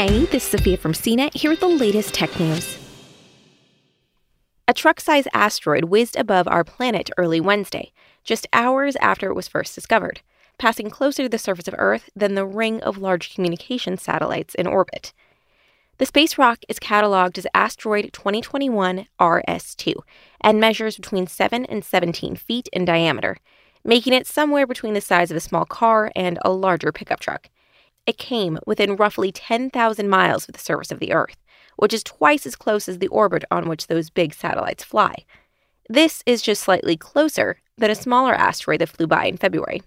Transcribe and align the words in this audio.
Hey, 0.00 0.26
this 0.26 0.44
is 0.44 0.50
Sophia 0.50 0.76
from 0.76 0.92
CNET 0.92 1.34
here 1.34 1.50
with 1.50 1.58
the 1.58 1.66
latest 1.66 2.14
tech 2.14 2.38
news. 2.38 2.78
A 4.68 4.72
truck 4.72 5.00
sized 5.00 5.26
asteroid 5.34 5.86
whizzed 5.86 6.14
above 6.14 6.46
our 6.46 6.62
planet 6.62 7.10
early 7.18 7.40
Wednesday, 7.40 7.90
just 8.22 8.46
hours 8.52 8.94
after 9.00 9.28
it 9.28 9.34
was 9.34 9.48
first 9.48 9.74
discovered, 9.74 10.20
passing 10.56 10.88
closer 10.88 11.24
to 11.24 11.28
the 11.28 11.36
surface 11.36 11.66
of 11.66 11.74
Earth 11.78 12.10
than 12.14 12.36
the 12.36 12.46
ring 12.46 12.80
of 12.82 12.98
large 12.98 13.34
communication 13.34 13.96
satellites 13.96 14.54
in 14.54 14.68
orbit. 14.68 15.12
The 15.96 16.06
space 16.06 16.38
rock 16.38 16.60
is 16.68 16.78
cataloged 16.78 17.36
as 17.36 17.48
asteroid 17.52 18.12
2021 18.12 19.08
RS2 19.20 19.94
and 20.40 20.60
measures 20.60 20.94
between 20.94 21.26
7 21.26 21.64
and 21.64 21.84
17 21.84 22.36
feet 22.36 22.68
in 22.72 22.84
diameter, 22.84 23.38
making 23.82 24.12
it 24.12 24.28
somewhere 24.28 24.64
between 24.64 24.94
the 24.94 25.00
size 25.00 25.32
of 25.32 25.36
a 25.36 25.40
small 25.40 25.64
car 25.64 26.12
and 26.14 26.38
a 26.44 26.52
larger 26.52 26.92
pickup 26.92 27.18
truck 27.18 27.48
it 28.08 28.16
came 28.16 28.58
within 28.66 28.96
roughly 28.96 29.30
10,000 29.30 30.08
miles 30.08 30.48
of 30.48 30.54
the 30.54 30.58
surface 30.58 30.90
of 30.90 30.98
the 30.98 31.12
Earth, 31.12 31.36
which 31.76 31.92
is 31.92 32.02
twice 32.02 32.46
as 32.46 32.56
close 32.56 32.88
as 32.88 32.98
the 32.98 33.08
orbit 33.08 33.44
on 33.50 33.68
which 33.68 33.86
those 33.86 34.08
big 34.08 34.32
satellites 34.32 34.82
fly. 34.82 35.14
This 35.90 36.22
is 36.24 36.40
just 36.40 36.62
slightly 36.62 36.96
closer 36.96 37.58
than 37.76 37.90
a 37.90 37.94
smaller 37.94 38.34
asteroid 38.34 38.80
that 38.80 38.88
flew 38.88 39.06
by 39.06 39.26
in 39.26 39.36
February. 39.36 39.82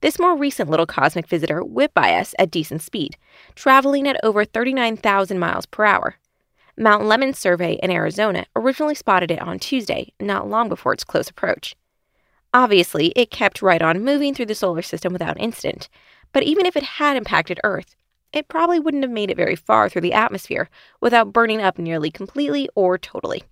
This 0.00 0.20
more 0.20 0.36
recent 0.36 0.70
little 0.70 0.86
cosmic 0.86 1.26
visitor 1.26 1.64
whipped 1.64 1.94
by 1.94 2.14
us 2.14 2.36
at 2.38 2.52
decent 2.52 2.82
speed, 2.82 3.16
traveling 3.56 4.06
at 4.06 4.20
over 4.22 4.44
39,000 4.44 5.36
miles 5.36 5.66
per 5.66 5.84
hour. 5.84 6.16
Mount 6.76 7.02
Lemmon 7.02 7.34
Survey 7.34 7.80
in 7.82 7.90
Arizona 7.90 8.46
originally 8.54 8.94
spotted 8.94 9.32
it 9.32 9.40
on 9.40 9.58
Tuesday, 9.58 10.12
not 10.20 10.48
long 10.48 10.68
before 10.68 10.92
its 10.92 11.04
close 11.04 11.28
approach. 11.28 11.74
Obviously, 12.52 13.08
it 13.16 13.32
kept 13.32 13.60
right 13.60 13.82
on 13.82 14.04
moving 14.04 14.34
through 14.34 14.46
the 14.46 14.54
solar 14.54 14.82
system 14.82 15.12
without 15.12 15.40
incident, 15.40 15.88
but 16.34 16.42
even 16.42 16.66
if 16.66 16.76
it 16.76 16.82
had 16.82 17.16
impacted 17.16 17.60
Earth, 17.64 17.96
it 18.32 18.48
probably 18.48 18.80
wouldn't 18.80 19.04
have 19.04 19.10
made 19.10 19.30
it 19.30 19.36
very 19.36 19.54
far 19.54 19.88
through 19.88 20.02
the 20.02 20.12
atmosphere 20.12 20.68
without 21.00 21.32
burning 21.32 21.62
up 21.62 21.78
nearly 21.78 22.10
completely 22.10 22.68
or 22.74 22.98
totally. 22.98 23.44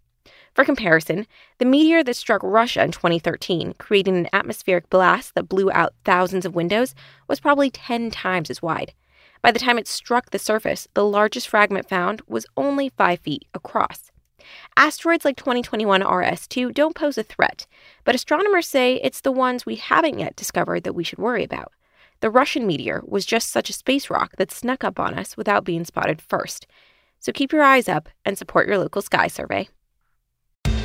For 0.53 0.65
comparison, 0.65 1.27
the 1.59 1.65
meteor 1.65 2.03
that 2.03 2.17
struck 2.17 2.42
Russia 2.42 2.83
in 2.83 2.91
2013, 2.91 3.77
creating 3.79 4.17
an 4.17 4.29
atmospheric 4.33 4.91
blast 4.91 5.34
that 5.34 5.48
blew 5.48 5.70
out 5.70 5.95
thousands 6.05 6.45
of 6.45 6.57
windows, 6.57 6.95
was 7.29 7.41
probably 7.41 7.70
10 7.70 8.11
times 8.11 8.51
as 8.51 8.61
wide. 8.61 8.92
By 9.41 9.53
the 9.53 9.61
time 9.61 9.79
it 9.79 9.89
struck 9.89 10.31
the 10.31 10.39
surface, 10.39 10.89
the 10.95 11.05
largest 11.05 11.48
fragment 11.48 11.89
found 11.89 12.20
was 12.27 12.47
only 12.57 12.91
5 12.91 13.20
feet 13.20 13.47
across. 13.55 14.11
Asteroids 14.77 15.25
like 15.25 15.37
2021 15.37 16.03
RS2 16.03 16.75
don't 16.75 16.97
pose 16.97 17.17
a 17.17 17.23
threat, 17.23 17.67
but 18.05 18.17
astronomers 18.17 18.67
say 18.67 18.97
it's 18.97 19.20
the 19.20 19.33
ones 19.33 19.64
we 19.64 19.77
haven't 19.77 20.19
yet 20.19 20.35
discovered 20.35 20.83
that 20.83 20.95
we 20.95 21.05
should 21.05 21.20
worry 21.20 21.45
about. 21.45 21.73
The 22.23 22.31
Russian 22.31 22.69
meteor 22.69 23.03
was 23.05 23.27
just 23.27 23.51
such 23.51 23.69
a 23.69 23.73
space 23.73 24.09
rock 24.09 24.37
that 24.37 24.53
snuck 24.53 24.84
up 24.84 25.01
on 25.01 25.15
us 25.15 25.37
without 25.37 25.65
being 25.65 25.84
spotted 25.84 26.23
first. 26.23 26.69
So 27.19 27.33
keep 27.33 27.51
your 27.51 27.64
eyes 27.64 27.89
up 27.89 28.09
and 28.25 28.39
support 28.39 28.69
your 28.69 28.79
local 28.79 29.03
sky 29.03 29.27
survey. 29.27 29.69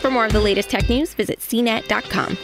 For 0.01 0.09
more 0.09 0.25
of 0.25 0.33
the 0.33 0.41
latest 0.41 0.71
tech 0.71 0.89
news, 0.89 1.13
visit 1.13 1.39
cnet.com. 1.39 2.37